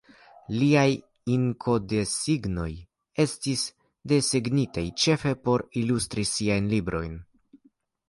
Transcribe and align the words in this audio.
Liaj 0.59 0.93
inkodesegnoj 1.33 2.67
estis 3.27 3.67
desegnita 4.15 4.87
ĉefe 5.05 5.37
por 5.47 5.69
ilustri 5.85 6.29
siajn 6.35 6.77
librojn. 6.77 7.19